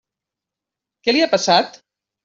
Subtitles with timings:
[1.09, 1.83] Què li ha passat?